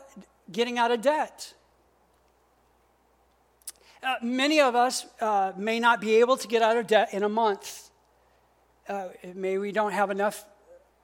[0.51, 1.55] getting out of debt?
[4.03, 7.23] Uh, many of us uh, may not be able to get out of debt in
[7.23, 7.91] a month.
[8.89, 10.45] Uh, maybe we don't have enough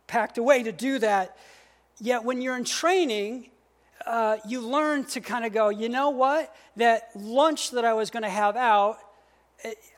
[0.06, 1.36] packed away to do that.
[2.00, 3.50] Yet, when you're in training,
[4.06, 6.54] uh, you learn to kind of go, you know what?
[6.76, 8.98] That lunch that I was going to have out,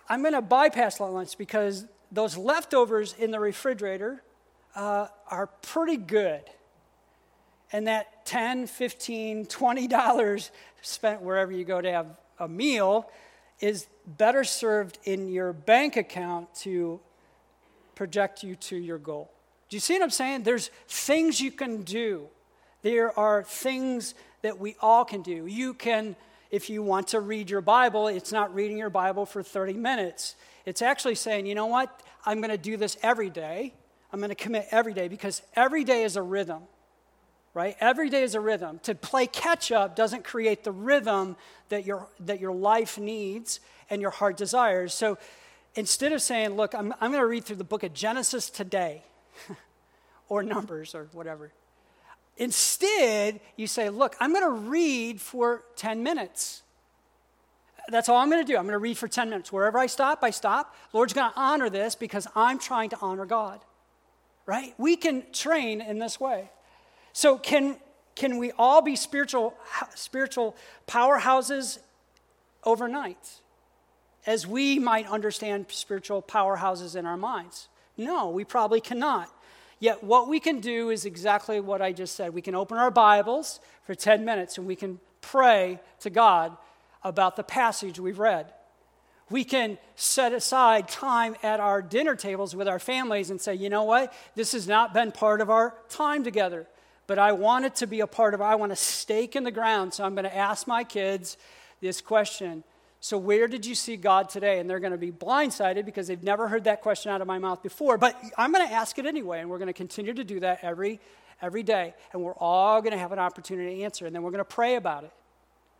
[0.09, 4.23] I'm going to bypass lunch because those leftovers in the refrigerator
[4.75, 6.43] uh, are pretty good.
[7.73, 10.51] And that 10, 15, 20 dollars
[10.83, 12.07] spent wherever you go to have
[12.39, 13.11] a meal
[13.61, 17.01] is better served in your bank account to
[17.95, 19.31] project you to your goal.
[19.69, 20.43] Do you see what I'm saying?
[20.43, 22.27] There's things you can do.
[22.83, 25.47] There are things that we all can do.
[25.47, 26.17] You can
[26.51, 30.37] if you want to read your Bible, it's not reading your Bible for 30 minutes.
[30.67, 32.03] It's actually saying, you know what?
[32.25, 33.75] I'm going to do this every day.
[34.13, 36.63] I'm going to commit every day because every day is a rhythm,
[37.53, 37.77] right?
[37.81, 38.79] Every day is a rhythm.
[38.85, 41.37] To play catch up doesn't create the rhythm
[41.69, 44.95] that your, that your life needs and your heart desires.
[44.95, 45.19] So
[45.75, 49.03] instead of saying, look, I'm, I'm going to read through the book of Genesis today,
[50.29, 51.53] or Numbers, or whatever,
[52.37, 56.63] Instead, you say, Look, I'm going to read for 10 minutes.
[57.89, 58.57] That's all I'm going to do.
[58.57, 59.53] I'm going to read for 10 minutes.
[59.53, 60.75] Wherever I stop, I stop.
[60.93, 63.61] Lord's going to honor this because I'm trying to honor God.
[64.47, 64.75] Right?
[64.79, 66.51] We can train in this way.
[67.13, 67.77] So, can,
[68.15, 69.55] can we all be spiritual,
[69.95, 71.79] spiritual powerhouses
[72.65, 73.41] overnight?
[74.27, 77.69] As we might understand spiritual powerhouses in our minds?
[77.97, 79.31] No, we probably cannot.
[79.85, 82.33] Yet, what we can do is exactly what I just said.
[82.33, 86.57] We can open our Bibles for 10 minutes and we can pray to God
[87.03, 88.51] about the passage we've read.
[89.29, 93.69] We can set aside time at our dinner tables with our families and say, you
[93.69, 94.15] know what?
[94.35, 96.67] This has not been part of our time together,
[97.07, 99.51] but I want it to be a part of, I want a stake in the
[99.51, 99.93] ground.
[99.93, 101.37] So I'm going to ask my kids
[101.83, 102.65] this question
[103.05, 104.61] so, where did you see God today?
[104.61, 107.39] And they're going to be blindsided because they've never heard that question out of my
[107.39, 107.99] mouth before.
[107.99, 110.61] But I'm going to ask it anyway, and we're going to continue to do that
[110.63, 111.01] every,
[111.43, 111.93] every day.
[112.15, 114.47] And we're all going to have an opportunity to answer, and then we're going to
[114.47, 115.13] pray about it,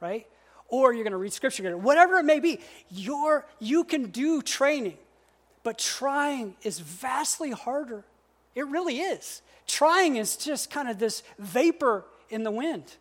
[0.03, 0.27] right?
[0.69, 1.75] Or you're going to read scripture.
[1.79, 2.61] Whatever it may be,
[2.91, 4.99] you're, you can do training,
[5.63, 8.05] but trying is vastly harder.
[8.55, 9.41] It really is.
[9.67, 12.97] Trying is just kind of this vapor in the wind.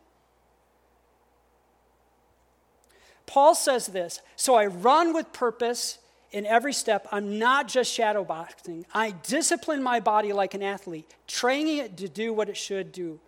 [3.34, 5.98] Paul says this So I run with purpose
[6.32, 7.08] in every step.
[7.12, 8.86] I'm not just shadowboxing.
[8.94, 13.20] I discipline my body like an athlete, training it to do what it should do.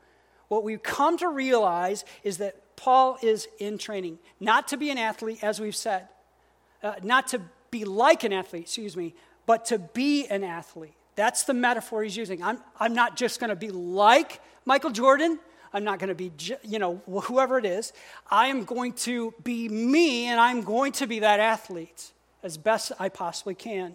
[0.47, 4.99] What we've come to realize is that Paul is in training, not to be an
[4.99, 6.07] athlete, as we've said,
[6.83, 7.41] uh, not to
[7.71, 9.15] be like an athlete, excuse me,
[9.47, 10.93] but to be an athlete.
[11.15, 12.43] That's the metaphor he's using.
[12.43, 15.39] I'm, I'm not just going to be like Michael Jordan.
[15.75, 16.31] I'm not going to be,
[16.63, 17.91] you know, whoever it is.
[18.31, 22.93] I am going to be me, and I'm going to be that athlete as best
[22.97, 23.93] I possibly can.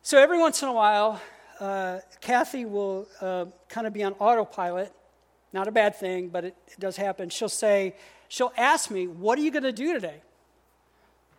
[0.00, 1.20] So every once in a while,
[1.60, 4.90] uh, Kathy will uh, kind of be on autopilot.
[5.52, 7.28] Not a bad thing, but it, it does happen.
[7.28, 7.94] She'll say,
[8.28, 10.22] she'll ask me, What are you going to do today?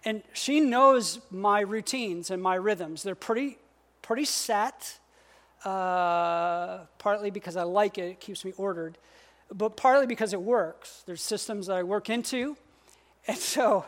[0.06, 3.02] And she knows my routines and my rhythms.
[3.02, 3.58] They're pretty,
[4.04, 5.00] pretty set.
[5.63, 8.97] Uh, partly because I like it, it keeps me ordered,
[9.54, 11.04] but partly because it works.
[11.06, 12.58] There's systems that I work into.
[13.28, 13.86] And so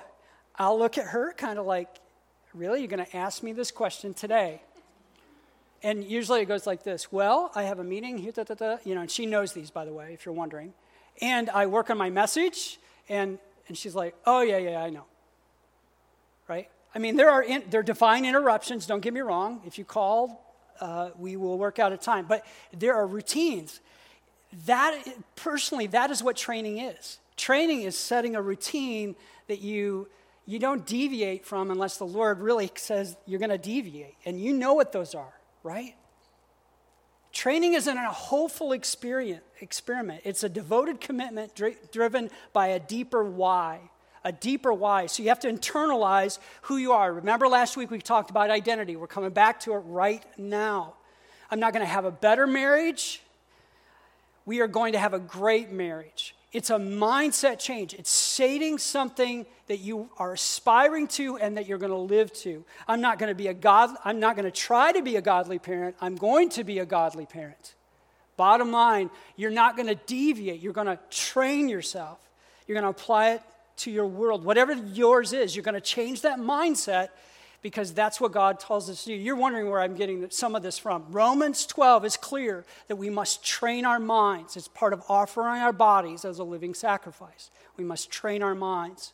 [0.55, 1.89] I'll look at her kind of like,
[2.53, 2.79] really?
[2.79, 4.61] You're going to ask me this question today?
[5.81, 8.77] And usually it goes like this Well, I have a meeting, here, da, da, da.
[8.85, 10.73] you know, and she knows these, by the way, if you're wondering.
[11.21, 15.05] And I work on my message, and, and she's like, Oh, yeah, yeah, I know.
[16.47, 16.69] Right?
[16.95, 19.61] I mean, there are, in, there are divine interruptions, don't get me wrong.
[19.65, 22.25] If you call uh, we will work out a time.
[22.27, 23.79] But there are routines.
[24.65, 25.03] That,
[25.35, 27.19] personally, that is what training is.
[27.35, 29.15] Training is setting a routine
[29.47, 30.07] that you,
[30.45, 34.15] you don't deviate from unless the Lord really says you're going to deviate.
[34.25, 35.95] And you know what those are, right?
[37.31, 43.23] Training isn't a hopeful experience, experiment, it's a devoted commitment dri- driven by a deeper
[43.23, 43.79] why.
[44.23, 45.07] A deeper why.
[45.07, 47.13] So you have to internalize who you are.
[47.13, 48.95] Remember last week we talked about identity.
[48.95, 50.93] We're coming back to it right now.
[51.51, 53.21] I'm not going to have a better marriage.
[54.45, 56.35] We are going to have a great marriage.
[56.53, 57.95] It's a mindset change.
[57.95, 62.63] It's stating something that you are aspiring to and that you're going to live to.
[62.87, 65.21] I'm not going to be a god I'm not going to try to be a
[65.21, 65.95] godly parent.
[65.99, 67.73] I'm going to be a godly parent.
[68.37, 70.61] Bottom line, you're not going to deviate.
[70.61, 72.19] You're going to train yourself.
[72.67, 73.41] You're going to apply it
[73.77, 74.43] to your world.
[74.43, 77.09] Whatever yours is, you're going to change that mindset
[77.63, 79.15] because that's what God tells us to do.
[79.15, 81.05] You're wondering where I'm getting some of this from.
[81.09, 84.57] Romans 12 is clear that we must train our minds.
[84.57, 87.49] It's part of offering our bodies as a living sacrifice.
[87.77, 89.13] We must train our minds.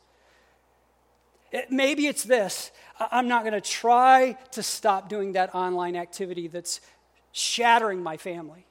[1.52, 6.48] It, maybe it's this I'm not going to try to stop doing that online activity
[6.48, 6.82] that's
[7.32, 8.66] shattering my family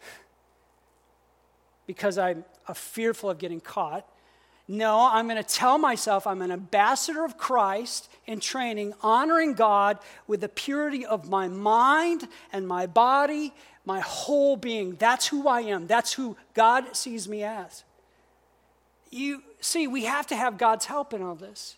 [1.86, 4.08] because I'm uh, fearful of getting caught.
[4.66, 9.98] No, I'm going to tell myself I'm an ambassador of Christ in training, honoring God
[10.26, 13.52] with the purity of my mind and my body,
[13.84, 14.96] my whole being.
[14.96, 15.86] That's who I am.
[15.86, 17.84] That's who God sees me as.
[19.10, 21.76] You see, we have to have God's help in all this.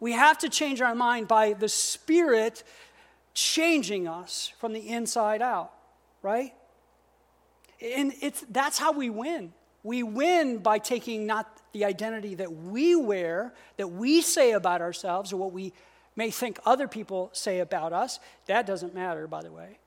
[0.00, 2.64] We have to change our mind by the Spirit
[3.34, 5.72] changing us from the inside out,
[6.22, 6.52] right?
[7.80, 9.52] And it's, that's how we win.
[9.82, 11.46] We win by taking not
[11.76, 15.74] the identity that we wear, that we say about ourselves, or what we
[16.16, 18.18] may think other people say about us.
[18.46, 19.78] That doesn't matter, by the way.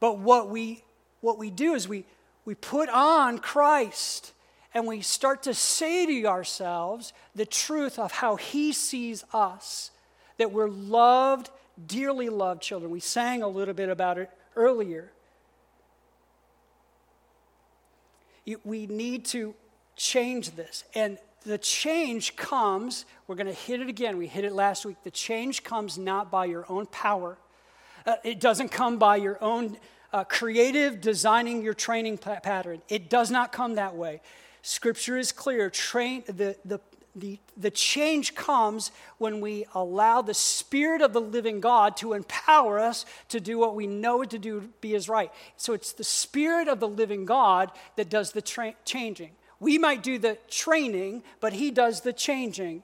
[0.00, 0.82] But what we,
[1.20, 2.06] what we do is we,
[2.46, 4.32] we put on Christ
[4.72, 9.90] and we start to say to ourselves the truth of how He sees us,
[10.38, 11.50] that we're loved,
[11.86, 12.90] dearly loved children.
[12.90, 15.12] We sang a little bit about it earlier.
[18.64, 19.54] we need to
[19.98, 20.84] change this.
[20.94, 24.16] And the change comes, we're going to hit it again.
[24.16, 24.96] We hit it last week.
[25.02, 27.36] The change comes not by your own power,
[28.06, 29.76] uh, it doesn't come by your own
[30.12, 32.80] uh, creative designing your training pa- pattern.
[32.88, 34.22] It does not come that way.
[34.62, 35.68] Scripture is clear.
[35.68, 36.80] Train, the, the,
[37.14, 42.78] the, the change comes when we allow the Spirit of the living God to empower
[42.78, 45.30] us to do what we know to do be is right.
[45.56, 49.32] So it's the Spirit of the living God that does the tra- changing.
[49.60, 52.82] We might do the training, but He does the changing.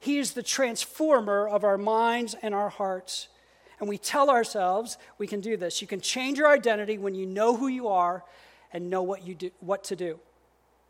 [0.00, 3.28] He is the transformer of our minds and our hearts.
[3.80, 5.80] And we tell ourselves we can do this.
[5.80, 8.24] You can change your identity when you know who you are
[8.72, 10.18] and know what, you do, what to do.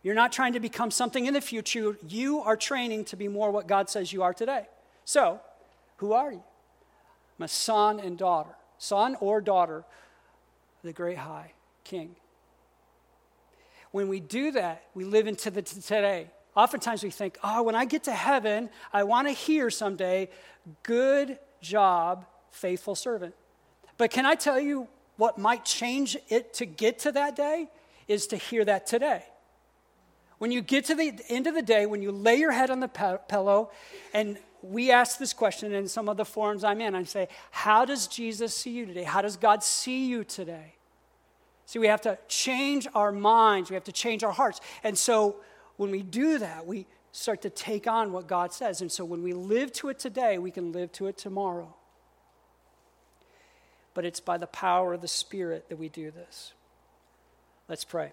[0.02, 1.96] You're not trying to become something in the future.
[2.06, 4.66] You are training to be more what God says you are today.
[5.04, 5.40] So,
[5.96, 6.42] who are you?
[7.38, 9.84] I'm a son and daughter, son or daughter
[10.84, 12.14] the great high king.
[13.94, 16.26] When we do that, we live into the t- today.
[16.56, 20.30] Oftentimes we think, oh, when I get to heaven, I want to hear someday,
[20.82, 23.36] good job, faithful servant.
[23.96, 27.68] But can I tell you what might change it to get to that day?
[28.08, 29.22] Is to hear that today.
[30.38, 32.80] When you get to the end of the day, when you lay your head on
[32.80, 33.70] the pe- pillow,
[34.12, 37.84] and we ask this question in some of the forums I'm in, I say, How
[37.84, 39.04] does Jesus see you today?
[39.04, 40.74] How does God see you today?
[41.66, 44.60] See, we have to change our minds, we have to change our hearts.
[44.82, 45.36] And so
[45.76, 48.80] when we do that, we start to take on what God says.
[48.80, 51.74] And so when we live to it today, we can live to it tomorrow.
[53.94, 56.52] But it's by the power of the Spirit that we do this.
[57.68, 58.12] Let's pray.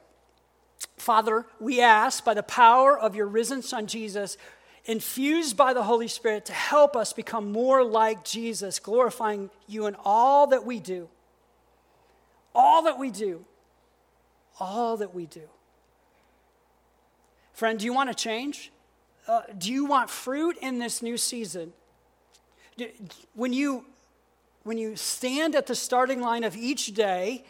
[0.97, 4.37] Father, we ask by the power of your risen Son Jesus,
[4.85, 9.95] infused by the Holy Spirit, to help us become more like Jesus, glorifying you in
[10.05, 11.09] all that we do.
[12.53, 13.45] All that we do.
[14.59, 15.47] All that we do.
[17.53, 18.71] Friend, do you want to change?
[19.27, 21.73] Uh, do you want fruit in this new season?
[22.77, 22.87] Do,
[23.33, 23.85] when you
[24.63, 27.43] when you stand at the starting line of each day,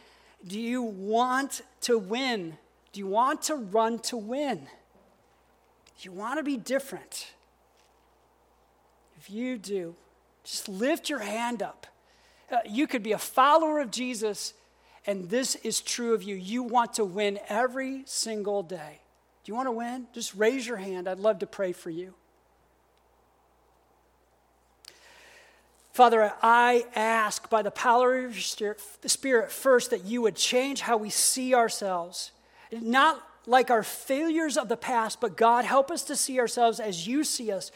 [0.48, 2.58] do you want to win
[2.92, 4.58] do you want to run to win?
[4.58, 7.32] Do you want to be different?
[9.18, 9.96] If you do,
[10.44, 11.88] just lift your hand up.
[12.52, 14.54] Uh, you could be a follower of Jesus,
[15.06, 16.36] and this is true of you.
[16.36, 19.00] You want to win every single day.
[19.44, 20.08] Do you want to win?
[20.14, 21.08] Just raise your hand.
[21.08, 22.14] I'd love to pray for you.
[25.94, 28.76] Father, I ask by the power of your
[29.06, 32.32] Spirit first that you would change how we see ourselves
[32.72, 37.08] not like our failures of the past, but God, help us to see ourselves as
[37.08, 37.72] you see us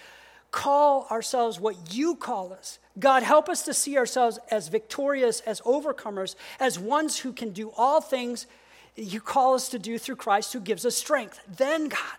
[0.55, 2.79] call ourselves what you call us.
[2.97, 7.73] God, help us to see ourselves as victorious, as overcomers, as ones who can do
[7.75, 8.47] all things
[8.95, 11.41] you call us to do through Christ who gives us strength.
[11.57, 12.17] Then, God,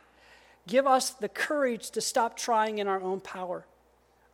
[0.68, 3.64] give us the courage to stop trying in our own power,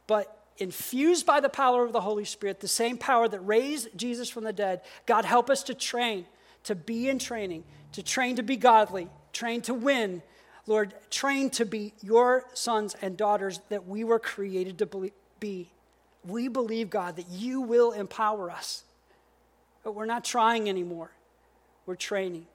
[0.08, 4.28] but infused by the power of the Holy Spirit, the same power that raised Jesus
[4.28, 6.26] from the dead, God, help us to train,
[6.64, 10.22] to be in training, to train to be godly, train to win.
[10.66, 15.10] Lord, train to be your sons and daughters that we were created to
[15.40, 15.70] be.
[16.26, 18.84] We believe, God, that you will empower us.
[19.82, 21.10] But we're not trying anymore,
[21.86, 22.46] we're training.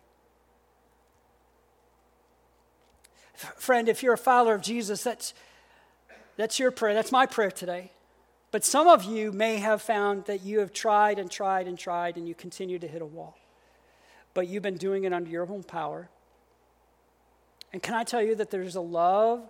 [3.36, 5.34] Friend, if you're a follower of Jesus, that's,
[6.38, 6.96] that's your prayer.
[6.96, 7.92] That's my prayer today.
[8.50, 12.18] But some of you may have found that you have tried and tried and tried
[12.18, 13.38] and you continue to hit a wall.
[14.34, 16.10] But you've been doing it under your own power.
[17.74, 19.42] And can I tell you that there's a love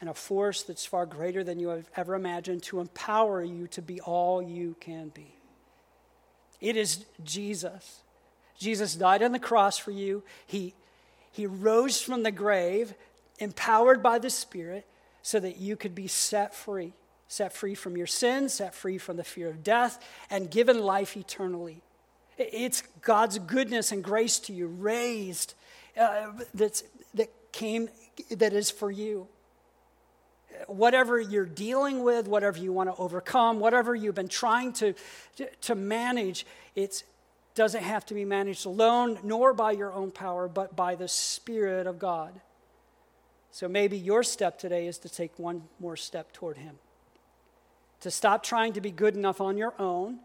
[0.00, 3.82] and a force that's far greater than you have ever imagined to empower you to
[3.82, 5.34] be all you can be?
[6.60, 8.00] It is Jesus.
[8.58, 10.22] Jesus died on the cross for you.
[10.46, 10.74] He,
[11.30, 12.94] he rose from the grave,
[13.38, 14.86] empowered by the Spirit,
[15.22, 16.92] so that you could be set free
[17.28, 21.16] set free from your sins, set free from the fear of death, and given life
[21.16, 21.82] eternally.
[22.38, 25.54] It's God's goodness and grace to you, raised,
[25.98, 26.95] uh, that's, that
[27.56, 27.88] came,
[28.30, 29.28] that is for you.
[30.66, 34.94] Whatever you're dealing with, whatever you want to overcome, whatever you've been trying to,
[35.62, 37.02] to manage, it
[37.54, 41.86] doesn't have to be managed alone, nor by your own power, but by the Spirit
[41.86, 42.40] of God.
[43.50, 46.78] So maybe your step today is to take one more step toward Him
[48.00, 50.18] to stop trying to be good enough on your own,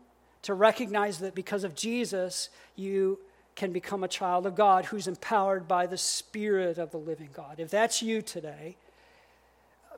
[0.44, 3.20] to recognize that because of Jesus, you
[3.62, 7.60] can become a child of God who's empowered by the Spirit of the living God.
[7.60, 8.76] If that's you today,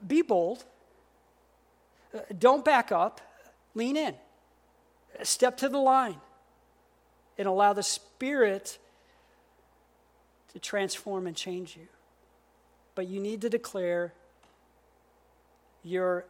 [0.06, 0.66] be bold.
[2.14, 3.22] Uh, don't back up,
[3.74, 4.16] lean in,
[5.22, 6.18] step to the line,
[7.38, 8.80] and allow the Spirit
[10.52, 11.88] to transform and change you.
[12.96, 14.14] But you need to declare
[15.86, 16.26] your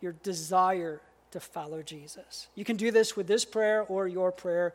[0.00, 1.02] your desire
[1.32, 2.48] to follow Jesus.
[2.54, 4.72] You can do this with this prayer or your prayer.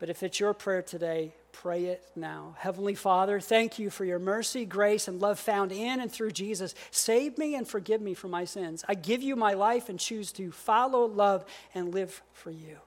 [0.00, 2.56] But if it's your prayer today, pray it now.
[2.58, 6.74] Heavenly Father, thank you for your mercy, grace, and love found in and through Jesus.
[6.90, 8.82] Save me and forgive me for my sins.
[8.88, 11.44] I give you my life and choose to follow, love,
[11.74, 12.78] and live for you.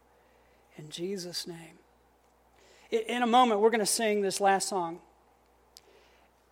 [0.76, 1.78] In Jesus' name.
[2.90, 5.00] In a moment, we're going to sing this last song.